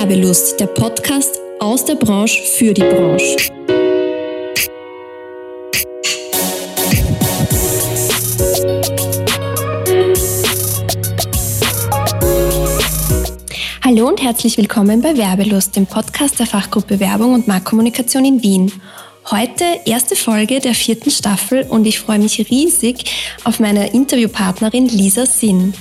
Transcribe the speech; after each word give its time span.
Werbelust, 0.00 0.58
der 0.58 0.66
Podcast 0.66 1.38
aus 1.58 1.84
der 1.84 1.94
Branche 1.94 2.42
für 2.56 2.72
die 2.72 2.80
Branche. 2.80 3.36
Hallo 13.84 14.08
und 14.08 14.22
herzlich 14.22 14.56
willkommen 14.56 15.02
bei 15.02 15.18
Werbelust, 15.18 15.76
dem 15.76 15.84
Podcast 15.84 16.38
der 16.38 16.46
Fachgruppe 16.46 16.98
Werbung 16.98 17.34
und 17.34 17.46
Marktkommunikation 17.46 18.24
in 18.24 18.42
Wien. 18.42 18.72
Heute 19.30 19.64
erste 19.84 20.16
Folge 20.16 20.60
der 20.60 20.74
vierten 20.74 21.10
Staffel 21.10 21.66
und 21.68 21.84
ich 21.84 22.00
freue 22.00 22.20
mich 22.20 22.38
riesig 22.50 23.04
auf 23.44 23.60
meine 23.60 23.92
Interviewpartnerin 23.92 24.88
Lisa 24.88 25.26
Sinn. 25.26 25.74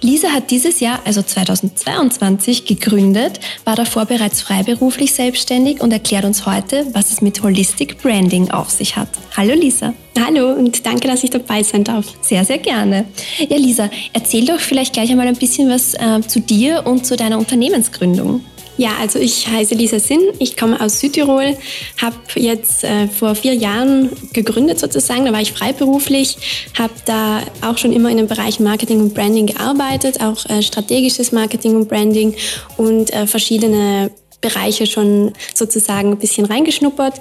Lisa 0.00 0.28
hat 0.28 0.50
dieses 0.50 0.80
Jahr, 0.80 1.00
also 1.04 1.22
2022, 1.22 2.64
gegründet, 2.64 3.40
war 3.64 3.76
davor 3.76 4.06
bereits 4.06 4.42
freiberuflich 4.42 5.12
selbstständig 5.12 5.80
und 5.80 5.92
erklärt 5.92 6.24
uns 6.24 6.46
heute, 6.46 6.86
was 6.92 7.10
es 7.10 7.20
mit 7.20 7.42
Holistic 7.42 8.02
Branding 8.02 8.50
auf 8.50 8.70
sich 8.70 8.96
hat. 8.96 9.08
Hallo 9.36 9.54
Lisa. 9.54 9.94
Hallo 10.20 10.52
und 10.52 10.84
danke, 10.84 11.08
dass 11.08 11.24
ich 11.24 11.30
dabei 11.30 11.62
sein 11.62 11.84
darf. 11.84 12.06
Sehr, 12.20 12.44
sehr 12.44 12.58
gerne. 12.58 13.06
Ja, 13.48 13.56
Lisa, 13.56 13.90
erzähl 14.12 14.44
doch 14.44 14.60
vielleicht 14.60 14.92
gleich 14.92 15.10
einmal 15.10 15.26
ein 15.26 15.36
bisschen 15.36 15.70
was 15.70 15.94
äh, 15.94 16.20
zu 16.26 16.40
dir 16.40 16.86
und 16.86 17.06
zu 17.06 17.16
deiner 17.16 17.38
Unternehmensgründung. 17.38 18.42
Ja, 18.78 18.92
also 19.00 19.18
ich 19.18 19.46
heiße 19.48 19.74
Lisa 19.74 19.98
Sinn, 19.98 20.20
ich 20.38 20.56
komme 20.56 20.80
aus 20.80 20.98
Südtirol, 21.00 21.56
habe 22.00 22.16
jetzt 22.36 22.84
äh, 22.84 23.06
vor 23.06 23.34
vier 23.34 23.54
Jahren 23.54 24.10
gegründet 24.32 24.78
sozusagen, 24.78 25.26
da 25.26 25.32
war 25.32 25.42
ich 25.42 25.52
freiberuflich, 25.52 26.38
habe 26.78 26.94
da 27.04 27.42
auch 27.60 27.76
schon 27.76 27.92
immer 27.92 28.10
in 28.10 28.16
den 28.16 28.28
Bereichen 28.28 28.64
Marketing 28.64 29.00
und 29.00 29.14
Branding 29.14 29.46
gearbeitet, 29.46 30.22
auch 30.22 30.48
äh, 30.48 30.62
strategisches 30.62 31.32
Marketing 31.32 31.76
und 31.76 31.88
Branding 31.88 32.34
und 32.78 33.12
äh, 33.12 33.26
verschiedene 33.26 34.10
Bereiche 34.40 34.86
schon 34.86 35.32
sozusagen 35.54 36.10
ein 36.10 36.18
bisschen 36.18 36.46
reingeschnuppert. 36.46 37.20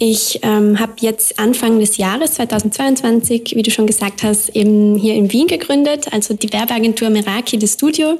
Ich 0.00 0.38
ähm, 0.42 0.78
habe 0.78 0.92
jetzt 1.00 1.40
Anfang 1.40 1.80
des 1.80 1.96
Jahres 1.96 2.34
2022, 2.34 3.54
wie 3.56 3.62
du 3.62 3.70
schon 3.70 3.88
gesagt 3.88 4.22
hast, 4.22 4.50
eben 4.50 4.96
hier 4.96 5.14
in 5.14 5.32
Wien 5.32 5.48
gegründet, 5.48 6.12
also 6.12 6.34
die 6.34 6.52
Werbeagentur 6.52 7.10
Meraki, 7.10 7.58
das 7.58 7.74
Studio. 7.74 8.16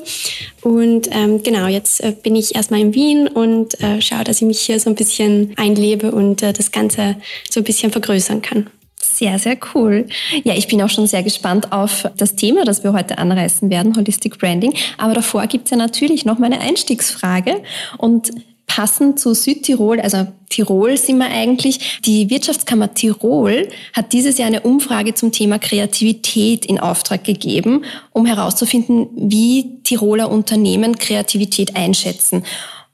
Und 0.63 1.09
ähm, 1.13 1.43
genau, 1.45 1.69
jetzt 1.69 2.03
äh, 2.03 2.13
bin 2.21 2.35
ich 2.35 2.57
erstmal 2.57 2.81
in 2.81 2.95
Wien 2.95 3.29
und 3.29 3.81
äh, 3.81 4.01
schaue, 4.01 4.25
dass 4.25 4.39
ich 4.39 4.47
mich 4.47 4.61
hier 4.61 4.81
so 4.81 4.91
ein 4.91 4.97
bisschen 4.97 5.53
einlebe 5.57 6.11
und 6.11 6.43
äh, 6.43 6.53
das 6.53 6.73
Ganze 6.73 7.15
so 7.49 7.61
ein 7.61 7.65
bisschen 7.65 7.93
vergrößern 7.93 8.43
kann. 8.43 8.69
Sehr, 9.01 9.39
sehr 9.39 9.57
cool. 9.75 10.07
Ja, 10.43 10.55
ich 10.55 10.67
bin 10.67 10.83
auch 10.83 10.91
schon 10.91 11.07
sehr 11.07 11.23
gespannt 11.23 11.73
auf 11.73 12.09
das 12.17 12.35
Thema, 12.35 12.65
das 12.65 12.83
wir 12.83 12.93
heute 12.93 13.19
anreißen 13.19 13.71
werden, 13.71 13.97
Holistic 13.97 14.39
Branding. 14.39 14.75
Aber 14.97 15.15
davor 15.15 15.47
gibt 15.47 15.67
es 15.67 15.71
ja 15.71 15.77
natürlich 15.77 16.25
noch 16.25 16.41
meine 16.41 16.61
Einstiegsfrage. 16.61 17.63
Und 17.99 18.33
passend 18.69 19.19
zu 19.19 19.35
Südtirol, 19.35 20.01
also 20.01 20.29
Tirol 20.51 20.97
sind 20.97 21.19
wir 21.19 21.27
eigentlich. 21.27 22.01
Die 22.05 22.31
Wirtschaftskammer 22.31 22.95
Tirol 22.95 23.69
hat 23.93 24.13
dieses 24.13 24.39
Jahr 24.39 24.47
eine 24.47 24.61
Umfrage 24.61 25.15
zum 25.15 25.33
Thema 25.33 25.59
Kreativität 25.59 26.65
in 26.65 26.79
Auftrag 26.79 27.25
gegeben, 27.25 27.85
um 28.13 28.25
herauszufinden, 28.25 29.09
wie 29.17 29.81
Tiroler 29.83 30.31
Unternehmen 30.31 30.97
Kreativität 30.97 31.75
einschätzen. 31.75 32.45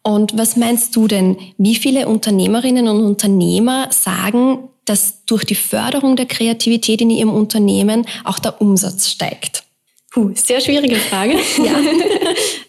Und 0.02 0.38
was 0.38 0.56
meinst 0.56 0.96
du 0.96 1.08
denn? 1.08 1.36
Wie 1.58 1.74
viele 1.74 2.08
Unternehmerinnen 2.08 2.88
und 2.88 3.04
Unternehmer 3.04 3.88
sagen, 3.90 4.68
dass 4.84 5.24
durch 5.26 5.44
die 5.44 5.54
Förderung 5.54 6.16
der 6.16 6.26
Kreativität 6.26 7.00
in 7.00 7.10
ihrem 7.10 7.30
Unternehmen 7.30 8.06
auch 8.24 8.38
der 8.38 8.60
Umsatz 8.60 9.08
steigt? 9.08 9.64
Puh, 10.14 10.30
sehr 10.34 10.60
schwierige 10.60 10.94
Frage. 10.96 11.34
ja. 11.62 11.74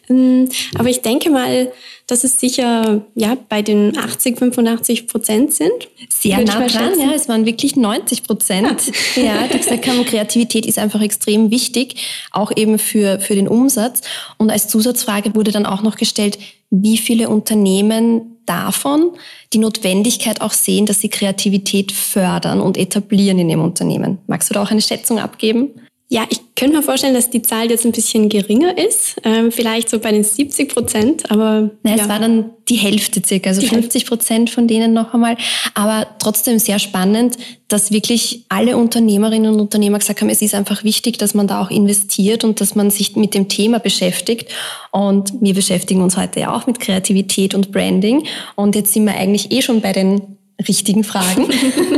Ähm, 0.07 0.47
aber 0.77 0.89
ich 0.89 1.01
denke 1.01 1.31
mal, 1.31 1.71
dass 2.05 2.23
es 2.23 2.39
sicher 2.39 3.01
ja, 3.15 3.35
bei 3.49 3.63
den 3.63 3.97
80, 3.97 4.37
85 4.37 5.07
Prozent 5.07 5.51
sind. 5.51 5.71
Sehr 6.09 6.41
nah 6.41 6.67
dran, 6.67 6.99
ja. 6.99 7.11
Es 7.15 7.27
waren 7.27 7.47
wirklich 7.47 7.75
90 7.75 8.21
Prozent. 8.21 8.83
Ja, 9.15 9.23
ja 9.23 9.47
die 9.47 9.57
gesagt 9.57 9.87
haben, 9.87 10.05
Kreativität 10.05 10.67
ist 10.67 10.77
einfach 10.77 11.01
extrem 11.01 11.49
wichtig, 11.49 11.95
auch 12.29 12.51
eben 12.55 12.77
für, 12.77 13.19
für 13.19 13.33
den 13.33 13.47
Umsatz. 13.47 14.01
Und 14.37 14.51
als 14.51 14.67
Zusatzfrage 14.67 15.33
wurde 15.33 15.51
dann 15.51 15.65
auch 15.65 15.81
noch 15.81 15.95
gestellt, 15.95 16.37
wie 16.69 16.97
viele 16.97 17.27
Unternehmen 17.27 18.37
davon 18.45 19.09
die 19.53 19.57
Notwendigkeit 19.57 20.41
auch 20.41 20.53
sehen, 20.53 20.85
dass 20.85 21.01
sie 21.01 21.09
Kreativität 21.09 21.91
fördern 21.91 22.61
und 22.61 22.77
etablieren 22.77 23.39
in 23.39 23.49
ihrem 23.49 23.63
Unternehmen. 23.63 24.19
Magst 24.27 24.51
du 24.51 24.53
da 24.53 24.61
auch 24.61 24.69
eine 24.69 24.83
Schätzung 24.83 25.17
abgeben? 25.17 25.71
Ja, 26.15 26.25
ich 26.29 26.39
könnte 26.55 26.77
mir 26.77 26.81
vorstellen, 26.81 27.13
dass 27.13 27.29
die 27.29 27.41
Zahl 27.41 27.69
jetzt 27.69 27.85
ein 27.85 27.91
bisschen 27.91 28.29
geringer 28.29 28.77
ist, 28.77 29.17
ähm, 29.25 29.51
vielleicht 29.51 29.89
so 29.89 29.99
bei 29.99 30.13
den 30.13 30.23
70 30.23 30.73
Prozent, 30.73 31.29
aber. 31.29 31.71
Na, 31.83 31.93
ja. 31.93 32.03
es 32.03 32.07
war 32.07 32.19
dann 32.19 32.51
die 32.69 32.77
Hälfte 32.77 33.21
circa, 33.21 33.49
also 33.49 33.59
die 33.59 33.67
50 33.67 34.05
Prozent 34.05 34.49
von 34.49 34.65
denen 34.65 34.93
noch 34.93 35.13
einmal. 35.13 35.35
Aber 35.73 36.07
trotzdem 36.19 36.57
sehr 36.57 36.79
spannend, 36.79 37.35
dass 37.67 37.91
wirklich 37.91 38.45
alle 38.47 38.77
Unternehmerinnen 38.77 39.53
und 39.53 39.59
Unternehmer 39.59 39.99
gesagt 39.99 40.21
haben, 40.21 40.29
es 40.29 40.41
ist 40.41 40.55
einfach 40.55 40.85
wichtig, 40.85 41.17
dass 41.17 41.33
man 41.33 41.47
da 41.47 41.61
auch 41.61 41.69
investiert 41.69 42.45
und 42.45 42.61
dass 42.61 42.75
man 42.75 42.91
sich 42.91 43.17
mit 43.17 43.33
dem 43.33 43.49
Thema 43.49 43.79
beschäftigt. 43.79 44.49
Und 44.93 45.33
wir 45.41 45.53
beschäftigen 45.53 46.01
uns 46.01 46.15
heute 46.15 46.39
ja 46.39 46.55
auch 46.55 46.65
mit 46.65 46.79
Kreativität 46.79 47.53
und 47.53 47.73
Branding. 47.73 48.25
Und 48.55 48.75
jetzt 48.75 48.93
sind 48.93 49.03
wir 49.03 49.15
eigentlich 49.15 49.51
eh 49.51 49.61
schon 49.61 49.81
bei 49.81 49.91
den 49.91 50.37
richtigen 50.65 51.03
Fragen 51.03 51.49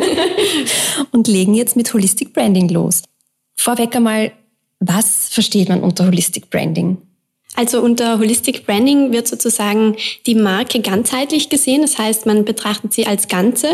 und 1.11 1.27
legen 1.27 1.53
jetzt 1.53 1.75
mit 1.75 1.93
Holistic 1.93 2.33
Branding 2.33 2.69
los. 2.69 3.03
Vorweg 3.57 3.95
einmal, 3.95 4.31
was 4.79 5.29
versteht 5.29 5.69
man 5.69 5.81
unter 5.81 6.05
Holistic 6.05 6.49
Branding? 6.49 6.97
Also 7.57 7.81
unter 7.81 8.19
Holistic 8.19 8.67
Branding 8.67 9.11
wird 9.11 9.27
sozusagen 9.27 9.95
die 10.27 10.35
Marke 10.35 10.79
ganzheitlich 10.79 11.49
gesehen. 11.49 11.81
Das 11.81 11.97
heißt, 11.97 12.27
man 12.27 12.45
betrachtet 12.45 12.93
sie 12.93 13.07
als 13.07 13.27
Ganze 13.27 13.69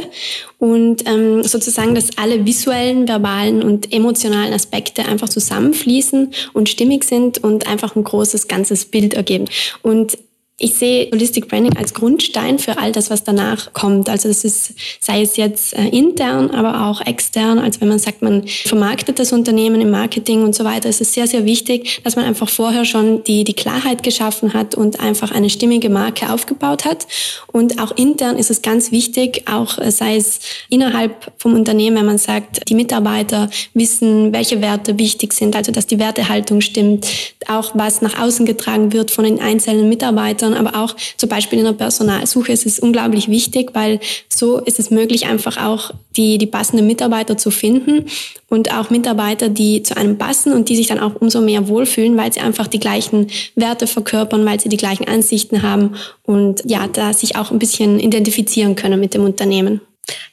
und 0.57 1.05
ähm, 1.05 1.43
sozusagen, 1.43 1.93
dass 1.93 2.17
alle 2.17 2.45
visuellen, 2.45 3.09
verbalen 3.09 3.61
und 3.61 3.91
emotionalen 3.91 4.53
Aspekte 4.53 5.03
einfach 5.03 5.27
zusammenfließen 5.27 6.33
und 6.53 6.69
stimmig 6.69 7.03
sind 7.03 7.43
und 7.43 7.67
einfach 7.67 7.97
ein 7.97 8.05
großes 8.05 8.47
ganzes 8.47 8.85
Bild 8.85 9.15
ergeben. 9.15 9.49
Und 9.81 10.17
ich 10.59 10.75
sehe 10.75 11.09
Holistic 11.11 11.47
Branding 11.47 11.75
als 11.77 11.95
Grundstein 11.95 12.59
für 12.59 12.77
all 12.77 12.91
das, 12.91 13.09
was 13.09 13.23
danach 13.23 13.73
kommt. 13.73 14.07
Also 14.07 14.27
das 14.27 14.43
ist, 14.43 14.73
sei 14.99 15.23
es 15.23 15.35
jetzt 15.35 15.75
äh, 15.75 15.87
intern, 15.87 16.51
aber 16.51 16.87
auch 16.87 17.01
extern. 17.01 17.57
Also 17.57 17.81
wenn 17.81 17.87
man 17.87 17.97
sagt, 17.97 18.21
man 18.21 18.47
vermarktet 18.47 19.17
das 19.17 19.33
Unternehmen 19.33 19.81
im 19.81 19.89
Marketing 19.89 20.43
und 20.43 20.53
so 20.53 20.63
weiter, 20.63 20.89
ist 20.89 21.01
es 21.01 21.11
sehr, 21.11 21.25
sehr 21.25 21.45
wichtig, 21.45 22.01
dass 22.03 22.15
man 22.15 22.25
einfach 22.25 22.49
vorher 22.49 22.85
schon 22.85 23.23
die, 23.23 23.43
die 23.43 23.55
Klarheit 23.55 24.03
geschaffen 24.03 24.53
hat 24.53 24.75
und 24.75 24.99
einfach 24.99 25.31
eine 25.31 25.49
stimmige 25.49 25.89
Marke 25.89 26.31
aufgebaut 26.31 26.85
hat. 26.85 27.07
Und 27.51 27.81
auch 27.81 27.97
intern 27.97 28.37
ist 28.37 28.51
es 28.51 28.61
ganz 28.61 28.91
wichtig, 28.91 29.45
auch 29.51 29.79
äh, 29.79 29.89
sei 29.89 30.17
es 30.17 30.39
innerhalb 30.69 31.31
vom 31.39 31.55
Unternehmen, 31.55 31.97
wenn 31.97 32.05
man 32.05 32.19
sagt, 32.19 32.69
die 32.69 32.75
Mitarbeiter 32.75 33.49
wissen, 33.73 34.31
welche 34.31 34.61
Werte 34.61 34.99
wichtig 34.99 35.33
sind, 35.33 35.55
also 35.55 35.71
dass 35.71 35.87
die 35.87 35.97
Wertehaltung 35.97 36.61
stimmt, 36.61 37.07
auch 37.47 37.71
was 37.73 38.03
nach 38.03 38.19
außen 38.19 38.45
getragen 38.45 38.93
wird 38.93 39.09
von 39.09 39.23
den 39.23 39.39
einzelnen 39.39 39.89
Mitarbeitern 39.89 40.42
Mitarbeitern, 40.43 40.53
aber 40.53 40.83
auch 40.83 40.95
zum 41.17 41.29
Beispiel 41.29 41.59
in 41.59 41.65
der 41.65 41.73
Personalsuche 41.73 42.51
ist 42.51 42.65
es 42.65 42.79
unglaublich 42.79 43.29
wichtig, 43.29 43.71
weil 43.73 43.99
so 44.29 44.59
ist 44.59 44.79
es 44.79 44.89
möglich, 44.89 45.25
einfach 45.25 45.57
auch 45.57 45.91
die, 46.15 46.37
die 46.37 46.47
passenden 46.47 46.87
Mitarbeiter 46.87 47.37
zu 47.37 47.51
finden 47.51 48.05
und 48.49 48.73
auch 48.73 48.89
Mitarbeiter, 48.89 49.49
die 49.49 49.83
zu 49.83 49.97
einem 49.97 50.17
passen 50.17 50.53
und 50.53 50.69
die 50.69 50.75
sich 50.75 50.87
dann 50.87 50.99
auch 50.99 51.15
umso 51.19 51.41
mehr 51.41 51.67
wohlfühlen, 51.67 52.17
weil 52.17 52.31
sie 52.31 52.41
einfach 52.41 52.67
die 52.67 52.79
gleichen 52.79 53.27
Werte 53.55 53.87
verkörpern, 53.87 54.45
weil 54.45 54.59
sie 54.59 54.69
die 54.69 54.77
gleichen 54.77 55.07
Ansichten 55.07 55.61
haben 55.61 55.95
und 56.23 56.63
ja, 56.65 56.87
da 56.87 57.13
sich 57.13 57.35
auch 57.35 57.51
ein 57.51 57.59
bisschen 57.59 57.99
identifizieren 57.99 58.75
können 58.75 58.99
mit 58.99 59.13
dem 59.13 59.23
Unternehmen. 59.23 59.81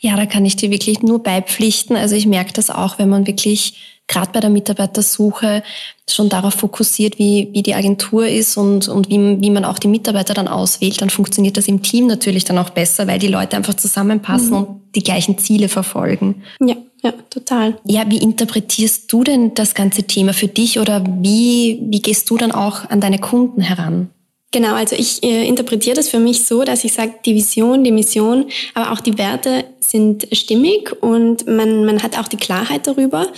Ja, 0.01 0.17
da 0.17 0.27
kann 0.27 0.45
ich 0.45 0.57
dir 0.57 0.71
wirklich 0.71 1.03
nur 1.03 1.23
beipflichten. 1.23 1.97
Also 1.97 2.17
ich 2.17 2.27
merke 2.27 2.53
das 2.53 2.71
auch, 2.71 2.99
wenn 2.99 3.09
man 3.09 3.27
wirklich 3.27 4.01
gerade 4.11 4.33
bei 4.33 4.41
der 4.41 4.51
Mitarbeitersuche 4.51 5.63
schon 6.09 6.29
darauf 6.29 6.55
fokussiert, 6.55 7.19
wie, 7.19 7.49
wie 7.53 7.63
die 7.63 7.75
Agentur 7.75 8.27
ist 8.27 8.57
und, 8.57 8.89
und 8.89 9.09
wie, 9.09 9.41
wie 9.41 9.51
man 9.51 9.65
auch 9.65 9.79
die 9.79 9.89
Mitarbeiter 9.89 10.35
dann 10.35 10.49
auswählt, 10.49 11.01
dann 11.01 11.11
funktioniert 11.11 11.57
das 11.57 11.69
im 11.69 11.83
Team 11.83 12.09
natürlich 12.09 12.45
dann 12.45 12.59
auch 12.59 12.71
besser, 12.71 13.07
weil 13.07 13.21
die 13.21 13.29
Leute 13.29 13.57
einfach 13.57 13.75
zusammenpassen 13.75 14.51
mhm. 14.51 14.57
und 14.57 14.81
die 14.97 15.03
gleichen 15.05 15.39
Ziele 15.39 15.69
verfolgen. 15.69 16.43
Ja, 16.61 16.75
ja, 17.03 17.13
total. 17.31 17.79
Ja, 17.85 18.03
wie 18.09 18.19
interpretierst 18.19 19.11
du 19.13 19.23
denn 19.23 19.55
das 19.55 19.75
ganze 19.75 20.03
Thema 20.03 20.35
für 20.35 20.49
dich 20.49 20.81
oder 20.81 21.05
wie, 21.07 21.81
wie 21.85 22.03
gehst 22.03 22.29
du 22.31 22.37
dann 22.37 22.51
auch 22.51 22.91
an 22.91 23.01
deine 23.01 23.19
Kunden 23.19 23.61
heran? 23.61 24.11
Genau, 24.53 24.75
also 24.75 24.97
ich 24.97 25.23
äh, 25.23 25.47
interpretiere 25.47 25.95
das 25.95 26.09
für 26.09 26.19
mich 26.19 26.45
so, 26.45 26.65
dass 26.65 26.83
ich 26.83 26.93
sage, 26.93 27.15
die 27.25 27.37
Vision, 27.37 27.85
die 27.85 27.93
Mission, 27.93 28.47
aber 28.75 28.91
auch 28.93 29.01
die 29.01 29.17
Werte 29.17 29.65
sind 29.79 30.27
stimmig 30.33 30.93
und 31.03 31.47
man, 31.47 31.85
man 31.85 32.03
hat 32.03 32.19
auch 32.19 32.27
die 32.27 32.37
Klarheit 32.37 32.89
darüber. 32.89 33.29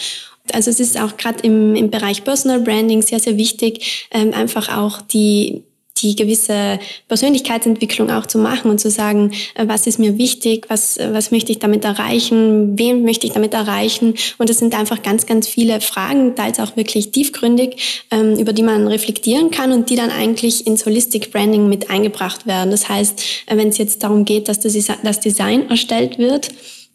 Also 0.52 0.70
es 0.70 0.80
ist 0.80 0.98
auch 0.98 1.18
gerade 1.18 1.40
im, 1.42 1.74
im 1.74 1.90
Bereich 1.90 2.24
Personal 2.24 2.60
Branding 2.60 3.02
sehr, 3.02 3.20
sehr 3.20 3.36
wichtig, 3.36 4.08
ähm, 4.10 4.32
einfach 4.32 4.74
auch 4.74 5.02
die, 5.02 5.64
die 5.98 6.16
gewisse 6.16 6.78
Persönlichkeitsentwicklung 7.08 8.10
auch 8.10 8.26
zu 8.26 8.38
machen 8.38 8.70
und 8.70 8.78
zu 8.78 8.90
sagen, 8.90 9.32
äh, 9.54 9.66
was 9.66 9.86
ist 9.86 9.98
mir 9.98 10.18
wichtig, 10.18 10.66
was, 10.68 10.96
äh, 10.96 11.08
was 11.12 11.30
möchte 11.30 11.52
ich 11.52 11.58
damit 11.58 11.84
erreichen, 11.84 12.78
wen 12.78 13.04
möchte 13.04 13.26
ich 13.26 13.32
damit 13.32 13.54
erreichen. 13.54 14.14
Und 14.38 14.50
es 14.50 14.58
sind 14.58 14.74
einfach 14.74 15.02
ganz, 15.02 15.26
ganz 15.26 15.46
viele 15.46 15.80
Fragen, 15.80 16.34
teils 16.34 16.58
auch 16.60 16.76
wirklich 16.76 17.10
tiefgründig, 17.10 18.04
ähm, 18.10 18.38
über 18.38 18.52
die 18.52 18.62
man 18.62 18.88
reflektieren 18.88 19.50
kann 19.50 19.72
und 19.72 19.90
die 19.90 19.96
dann 19.96 20.10
eigentlich 20.10 20.66
ins 20.66 20.86
Holistic 20.86 21.30
Branding 21.30 21.68
mit 21.68 21.90
eingebracht 21.90 22.46
werden. 22.46 22.70
Das 22.70 22.88
heißt, 22.88 23.22
äh, 23.46 23.56
wenn 23.56 23.68
es 23.68 23.78
jetzt 23.78 24.02
darum 24.02 24.24
geht, 24.24 24.48
dass 24.48 24.60
das 24.60 25.20
Design 25.20 25.68
erstellt 25.68 26.18
wird, 26.18 26.48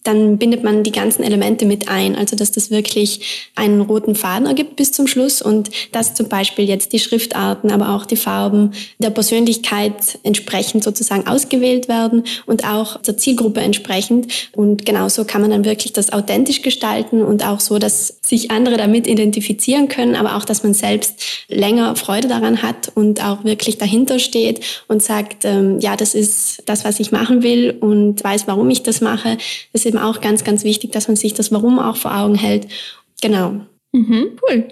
dann 0.03 0.37
bindet 0.37 0.63
man 0.63 0.83
die 0.83 0.91
ganzen 0.91 1.23
Elemente 1.23 1.65
mit 1.65 1.89
ein. 1.89 2.15
Also 2.15 2.35
dass 2.35 2.51
das 2.51 2.71
wirklich 2.71 3.49
einen 3.55 3.81
roten 3.81 4.15
Faden 4.15 4.47
ergibt 4.47 4.75
bis 4.75 4.91
zum 4.91 5.07
Schluss 5.07 5.41
und 5.41 5.69
dass 5.91 6.13
zum 6.13 6.29
Beispiel 6.29 6.65
jetzt 6.65 6.93
die 6.93 6.99
Schriftarten, 6.99 7.71
aber 7.71 7.95
auch 7.95 8.05
die 8.05 8.15
Farben 8.15 8.71
der 8.99 9.09
Persönlichkeit 9.09 10.19
entsprechend 10.23 10.83
sozusagen 10.83 11.27
ausgewählt 11.27 11.89
werden 11.89 12.23
und 12.45 12.65
auch 12.65 13.01
der 13.01 13.17
Zielgruppe 13.17 13.59
entsprechend. 13.61 14.31
Und 14.55 14.85
genauso 14.85 15.25
kann 15.25 15.41
man 15.41 15.51
dann 15.51 15.65
wirklich 15.65 15.93
das 15.93 16.13
authentisch 16.13 16.61
gestalten 16.61 17.21
und 17.21 17.45
auch 17.45 17.59
so, 17.59 17.77
dass 17.79 18.19
sich 18.21 18.51
andere 18.51 18.77
damit 18.77 19.07
identifizieren 19.07 19.87
können, 19.87 20.15
aber 20.15 20.37
auch, 20.37 20.45
dass 20.45 20.63
man 20.63 20.73
selbst 20.73 21.21
länger 21.49 21.95
Freude 21.95 22.27
daran 22.27 22.61
hat 22.61 22.91
und 22.95 23.23
auch 23.23 23.43
wirklich 23.43 23.77
dahinter 23.77 24.19
steht 24.19 24.61
und 24.87 25.01
sagt, 25.01 25.43
ähm, 25.45 25.79
ja, 25.79 25.95
das 25.95 26.15
ist 26.15 26.63
das, 26.65 26.85
was 26.85 26.99
ich 26.99 27.11
machen 27.11 27.43
will 27.43 27.75
und 27.79 28.23
weiß, 28.23 28.47
warum 28.47 28.69
ich 28.69 28.83
das 28.83 29.01
mache. 29.01 29.37
Das 29.73 29.85
eben 29.87 29.97
auch 29.97 30.21
ganz, 30.21 30.43
ganz 30.43 30.63
wichtig, 30.63 30.91
dass 30.91 31.07
man 31.07 31.17
sich 31.17 31.33
das 31.33 31.51
Warum 31.51 31.79
auch 31.79 31.95
vor 31.95 32.15
Augen 32.15 32.35
hält. 32.35 32.67
Genau. 33.21 33.61
Mhm, 33.93 34.37
cool. 34.47 34.67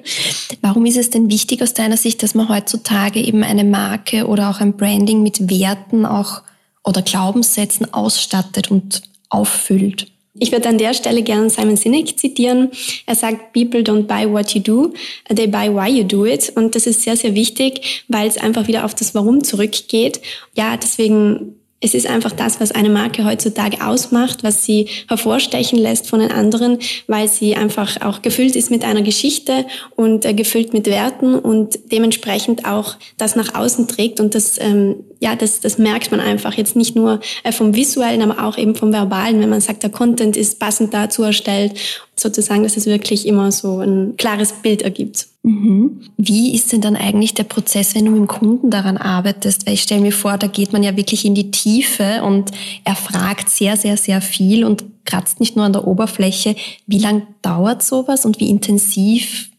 Warum 0.62 0.86
ist 0.86 0.98
es 0.98 1.10
denn 1.10 1.32
wichtig 1.32 1.62
aus 1.64 1.74
deiner 1.74 1.98
Sicht, 1.98 2.22
dass 2.22 2.36
man 2.36 2.50
heutzutage 2.50 3.20
eben 3.20 3.44
eine 3.44 3.64
Marke 3.64 4.28
oder 4.28 4.50
auch 4.50 4.60
ein 4.60 4.78
Branding 4.78 5.24
mit 5.24 5.50
Werten 5.50 6.06
auch 6.06 6.44
oder 6.84 7.02
Glaubenssätzen 7.02 7.92
ausstattet 7.94 8.70
und 8.70 9.02
auffüllt? 9.30 10.08
Ich 10.38 10.52
würde 10.52 10.68
an 10.68 10.78
der 10.78 10.94
Stelle 10.94 11.24
gerne 11.24 11.50
Simon 11.50 11.78
Sinek 11.78 12.20
zitieren. 12.20 12.70
Er 13.06 13.16
sagt, 13.16 13.54
People 13.54 13.80
don't 13.80 14.04
buy 14.04 14.30
what 14.30 14.54
you 14.54 14.62
do, 14.62 14.94
they 15.34 15.48
buy 15.48 15.70
why 15.74 15.90
you 15.90 16.04
do 16.04 16.26
it. 16.26 16.52
Und 16.56 16.76
das 16.76 16.88
ist 16.88 17.04
sehr, 17.04 17.16
sehr 17.16 17.36
wichtig, 17.36 18.04
weil 18.10 18.28
es 18.28 18.38
einfach 18.38 18.68
wieder 18.68 18.84
auf 18.84 18.94
das 18.94 19.16
Warum 19.16 19.46
zurückgeht. 19.46 20.20
Ja, 20.54 20.76
deswegen 20.76 21.56
es 21.86 21.94
ist 21.94 22.08
einfach 22.08 22.32
das, 22.32 22.60
was 22.60 22.72
eine 22.72 22.90
Marke 22.90 23.26
heutzutage 23.26 23.86
ausmacht, 23.86 24.44
was 24.44 24.66
sie 24.66 24.88
hervorstechen 25.08 25.78
lässt 25.78 26.10
von 26.10 26.20
den 26.20 26.32
anderen, 26.32 26.80
weil 27.08 27.28
sie 27.28 27.56
einfach 27.56 28.02
auch 28.02 28.24
gefüllt 28.24 28.56
ist 28.56 28.72
mit 28.72 28.84
einer 28.84 29.04
Geschichte 29.04 29.66
und 29.96 30.26
äh, 30.26 30.34
gefüllt 30.34 30.74
mit 30.74 30.88
Werten 30.88 31.36
und 31.36 31.78
dementsprechend 31.92 32.66
auch 32.66 32.96
das 33.18 33.36
nach 33.36 33.54
außen 33.54 33.88
trägt 33.88 34.20
und 34.20 34.34
das, 34.34 34.60
ähm, 34.60 34.96
ja, 35.20 35.36
das, 35.36 35.60
das 35.60 35.78
merkt 35.78 36.12
man 36.12 36.20
einfach 36.20 36.56
jetzt 36.56 36.76
nicht 36.76 36.96
nur 36.96 37.20
äh, 37.44 37.52
vom 37.52 37.76
visuellen, 37.76 38.24
aber 38.24 38.46
auch 38.46 38.58
eben 38.58 38.76
vom 38.76 38.92
verbalen, 38.92 39.40
wenn 39.40 39.50
man 39.50 39.62
sagt, 39.62 39.84
der 39.84 39.92
Content 39.92 40.36
ist 40.36 40.60
passend 40.60 40.94
dazu 40.94 41.22
erstellt, 41.22 41.74
sozusagen, 42.16 42.64
dass 42.64 42.78
es 42.78 42.88
wirklich 42.88 43.28
immer 43.28 43.52
so 43.52 43.80
ein 43.80 44.16
klares 44.18 44.54
Bild 44.54 44.82
ergibt. 44.82 45.28
Mhm. 45.46 46.02
Wie 46.18 46.56
ist 46.56 46.74
denn 46.74 46.82
dann 46.82 46.96
eigentlich 46.96 47.36
der 47.36 47.44
Prozess, 47.44 47.94
wenn 47.94 48.06
du 48.06 48.12
mit 48.12 48.20
dem 48.20 48.28
Kunden 48.28 48.72
daran 48.72 48.98
arbeitest? 48.98 49.68
Weil 49.68 49.76
ich 49.76 49.84
stelle 49.84 50.02
mir 50.02 50.12
vor, 50.12 50.40
da 50.40 50.48
geht 50.48 50.74
man 50.74 50.82
ja 50.82 50.98
wirklich 50.98 51.24
in 51.24 51.36
die 51.36 51.52
Tiefe 51.52 52.24
und 52.24 52.50
er 52.84 52.96
fragt 52.96 53.50
sehr, 53.50 53.78
sehr, 53.78 53.96
sehr 53.96 54.22
viel 54.22 54.66
und 54.66 54.84
kratzt 55.06 55.40
nicht 55.40 55.56
nur 55.56 55.64
an 55.64 55.74
der 55.74 55.86
Oberfläche. 55.86 56.56
Wie 56.88 56.98
lang 56.98 57.28
dauert 57.44 57.84
sowas 57.84 58.26
und 58.26 58.40
wie 58.40 58.50
intensiv 58.50 59.52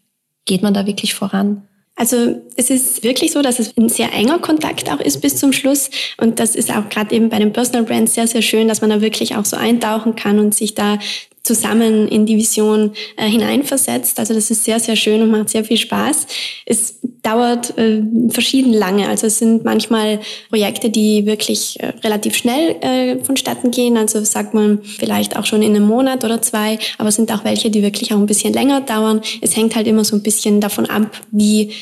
geht 0.45 0.61
man 0.61 0.75
da 0.75 0.87
wirklich 0.89 1.15
voran? 1.15 1.63
Also 1.95 2.43
es 2.57 2.69
ist 2.69 3.05
wirklich 3.05 3.31
so, 3.31 3.41
dass 3.41 3.61
es 3.61 3.77
ein 3.77 3.89
sehr 3.89 4.13
enger 4.13 4.41
Kontakt 4.41 4.91
auch 4.91 5.01
ist 5.01 5.21
bis 5.21 5.37
zum 5.37 5.53
Schluss. 5.53 5.89
Und 6.19 6.41
das 6.41 6.57
ist 6.57 6.71
auch 6.71 6.89
gerade 6.89 7.15
eben 7.15 7.29
bei 7.29 7.39
den 7.39 7.53
Personal 7.53 7.85
Brands 7.85 8.15
sehr, 8.15 8.27
sehr 8.27 8.43
schön, 8.43 8.67
dass 8.67 8.81
man 8.81 8.91
da 8.91 9.01
wirklich 9.01 9.37
auch 9.37 9.45
so 9.45 9.57
eintauchen 9.57 10.17
kann 10.17 10.41
und 10.41 10.53
sich 10.53 10.75
da 10.75 10.99
zusammen 11.47 12.09
in 12.09 12.27
die 12.27 12.37
Vision 12.37 12.93
äh, 13.17 13.29
hineinversetzt. 13.29 14.19
Also 14.19 14.35
das 14.35 14.51
ist 14.51 14.65
sehr, 14.65 14.81
sehr 14.81 14.97
schön 14.97 15.23
und 15.23 15.31
macht 15.31 15.49
sehr 15.49 15.65
viel 15.65 15.77
Spaß. 15.77 16.27
Es 16.67 16.99
dauert 17.23 17.77
äh, 17.79 18.03
verschieden 18.29 18.73
lange. 18.73 19.09
Also 19.09 19.27
es 19.27 19.39
sind 19.39 19.65
manchmal 19.65 20.21
Projekte, 20.49 20.91
die 20.91 21.27
wirklich 21.27 21.81
äh, 21.81 21.93
relativ 22.05 22.37
schnell 22.37 22.77
äh, 22.81 23.25
vonstatten 23.25 23.71
gehen. 23.71 23.97
Also 23.97 24.23
sagt 24.25 24.55
man 24.55 24.83
vielleicht 24.83 25.37
auch 25.37 25.47
schon 25.47 25.63
in 25.63 25.75
einem 25.75 25.87
Monat 25.87 26.25
oder 26.25 26.43
zwei. 26.43 26.79
Aber 26.99 27.09
es 27.09 27.17
sind 27.17 27.33
auch 27.33 27.45
welche, 27.45 27.71
die 27.71 27.83
wirklich 27.83 28.13
auch 28.13 28.19
ein 28.19 28.27
bisschen 28.27 28.53
länger 28.53 28.81
dauern. 28.81 29.21
Es 29.41 29.57
hängt 29.57 29.75
halt 29.75 29.87
immer 29.87 30.05
so 30.05 30.17
ein 30.17 30.23
bisschen 30.23 30.61
davon 30.61 30.87
ab, 30.87 31.11
wie 31.31 31.73